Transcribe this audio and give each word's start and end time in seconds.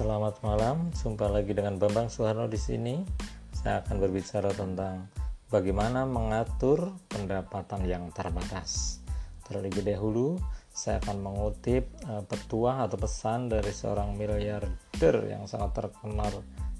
Selamat 0.00 0.40
malam, 0.40 0.88
jumpa 0.96 1.28
lagi 1.28 1.52
dengan 1.52 1.76
Bambang 1.76 2.08
Soeharno 2.08 2.48
di 2.48 2.56
sini. 2.56 3.04
Saya 3.52 3.84
akan 3.84 4.00
berbicara 4.00 4.48
tentang 4.48 5.12
bagaimana 5.52 6.08
mengatur 6.08 6.96
pendapatan 7.12 7.84
yang 7.84 8.08
terbatas. 8.08 9.04
Terlebih 9.44 9.84
dahulu, 9.84 10.40
saya 10.72 11.04
akan 11.04 11.20
mengutip 11.20 11.84
uh, 12.08 12.24
petuah 12.24 12.88
atau 12.88 12.96
pesan 12.96 13.52
dari 13.52 13.68
seorang 13.68 14.16
miliarder 14.16 15.28
yang 15.28 15.44
sangat 15.44 15.84
terkenal 15.84 16.32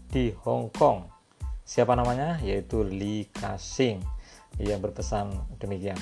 di 0.08 0.32
Hong 0.40 0.72
Kong. 0.72 1.04
Siapa 1.60 1.92
namanya? 1.92 2.40
Yaitu 2.40 2.88
Lee 2.88 3.28
Ka-shing. 3.36 4.00
Ia 4.56 4.80
berpesan 4.80 5.60
demikian. 5.60 6.00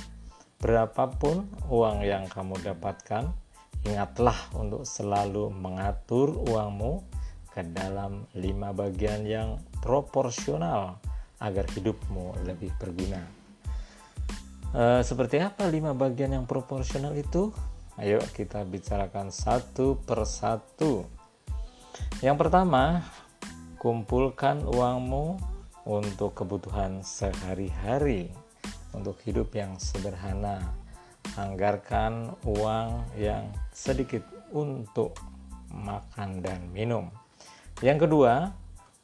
Berapapun 0.63 1.51
uang 1.67 1.99
yang 2.07 2.31
kamu 2.31 2.63
dapatkan, 2.63 3.35
Ingatlah 3.89 4.37
untuk 4.53 4.85
selalu 4.85 5.49
mengatur 5.49 6.37
uangmu 6.37 7.09
ke 7.49 7.65
dalam 7.73 8.29
lima 8.37 8.77
bagian 8.77 9.25
yang 9.25 9.57
proporsional 9.81 11.01
agar 11.41 11.65
hidupmu 11.73 12.45
lebih 12.45 12.69
berguna. 12.77 13.25
E, 14.77 15.01
seperti 15.01 15.41
apa 15.41 15.65
lima 15.73 15.97
bagian 15.97 16.37
yang 16.37 16.45
proporsional 16.45 17.17
itu? 17.17 17.49
Ayo 17.97 18.21
kita 18.37 18.61
bicarakan 18.69 19.33
satu 19.33 19.97
persatu. 20.05 21.09
Yang 22.21 22.37
pertama, 22.47 23.03
kumpulkan 23.81 24.63
uangmu 24.69 25.41
untuk 25.89 26.37
kebutuhan 26.37 27.01
sehari-hari, 27.01 28.29
untuk 28.93 29.17
hidup 29.25 29.51
yang 29.57 29.81
sederhana, 29.81 30.61
anggarkan 31.39 32.35
uang 32.43 33.15
yang 33.15 33.47
sedikit 33.71 34.27
untuk 34.51 35.15
makan 35.71 36.43
dan 36.43 36.67
minum. 36.75 37.07
Yang 37.79 38.11
kedua, 38.11 38.51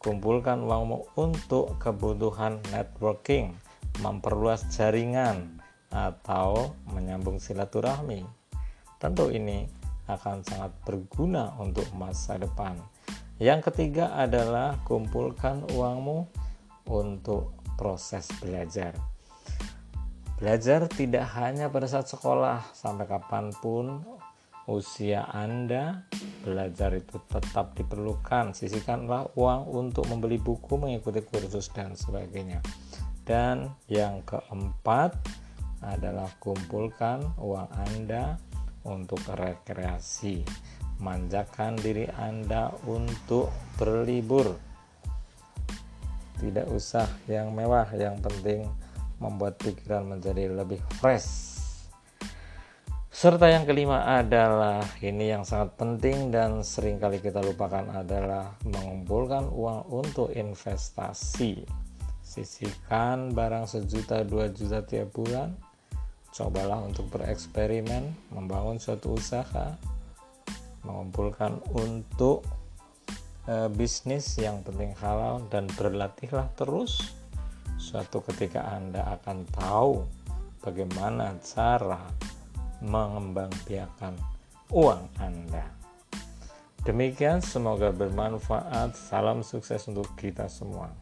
kumpulkan 0.03 0.67
uangmu 0.67 1.15
untuk 1.15 1.79
kebutuhan 1.79 2.59
networking, 2.75 3.55
memperluas 4.03 4.67
jaringan, 4.75 5.63
atau 5.95 6.75
menyambung 6.91 7.39
silaturahmi. 7.39 8.27
Tentu 8.99 9.31
ini 9.31 9.71
akan 10.11 10.43
sangat 10.43 10.75
berguna 10.83 11.55
untuk 11.63 11.87
masa 11.95 12.35
depan. 12.35 12.75
Yang 13.39 13.71
ketiga 13.71 14.11
adalah 14.19 14.83
kumpulkan 14.83 15.63
uangmu 15.71 16.27
untuk 16.91 17.55
proses 17.79 18.27
belajar. 18.43 19.14
Belajar 20.35 20.91
tidak 20.91 21.31
hanya 21.39 21.71
pada 21.71 21.87
saat 21.87 22.11
sekolah, 22.11 22.75
sampai 22.75 23.07
kapan 23.07 23.55
pun 23.55 24.03
usia 24.67 25.31
Anda, 25.31 26.11
belajar 26.43 26.91
itu 26.99 27.23
tetap 27.31 27.79
diperlukan. 27.79 28.51
Sisihkanlah 28.51 29.31
uang 29.39 29.71
untuk 29.71 30.11
membeli 30.11 30.43
buku, 30.43 30.75
mengikuti 30.75 31.23
kursus, 31.23 31.71
dan 31.71 31.95
sebagainya. 31.95 32.59
Dan 33.23 33.79
yang 33.87 34.27
keempat 34.27 35.15
adalah 35.87 36.27
kumpulkan 36.43 37.23
uang 37.39 37.71
Anda 37.71 38.35
untuk 38.83 39.23
rekreasi. 39.39 40.43
Manjakan 40.99 41.79
diri 41.79 42.11
Anda 42.11 42.75
untuk 42.91 43.55
berlibur. 43.79 44.51
Tidak 46.43 46.67
usah 46.75 47.07
yang 47.31 47.55
mewah, 47.55 47.87
yang 47.95 48.19
penting 48.19 48.84
membuat 49.19 49.59
pikiran 49.61 50.07
menjadi 50.07 50.51
lebih 50.51 50.83
fresh. 50.99 51.55
Serta 53.15 53.47
yang 53.47 53.63
kelima 53.63 54.03
adalah 54.19 54.83
ini 54.99 55.31
yang 55.31 55.47
sangat 55.47 55.79
penting 55.79 56.35
dan 56.35 56.67
sering 56.67 56.99
kali 56.99 57.23
kita 57.23 57.39
lupakan 57.39 57.87
adalah 57.95 58.59
mengumpulkan 58.67 59.55
uang 59.55 59.87
untuk 59.87 60.35
investasi. 60.35 61.63
Sisihkan 62.19 63.31
barang 63.31 63.71
sejuta 63.71 64.27
dua 64.27 64.51
juta 64.51 64.83
tiap 64.83 65.15
bulan. 65.15 65.55
Cobalah 66.35 66.83
untuk 66.83 67.07
bereksperimen, 67.15 68.35
membangun 68.35 68.83
suatu 68.83 69.15
usaha, 69.15 69.79
mengumpulkan 70.83 71.63
untuk 71.71 72.43
e, 73.47 73.71
bisnis 73.73 74.37
yang 74.37 74.61
penting 74.67 74.93
halal 74.99 75.41
dan 75.49 75.71
berlatihlah 75.79 76.51
terus 76.59 77.15
suatu 77.79 78.23
ketika 78.31 78.65
Anda 78.71 79.19
akan 79.19 79.39
tahu 79.51 79.93
bagaimana 80.65 81.37
cara 81.43 82.01
mengembangbiakan 82.83 84.15
uang 84.73 85.03
Anda. 85.21 85.67
Demikian, 86.85 87.41
semoga 87.41 87.89
bermanfaat. 87.97 88.93
Salam 88.93 89.41
sukses 89.41 89.89
untuk 89.89 90.13
kita 90.21 90.53
semua. 90.53 90.93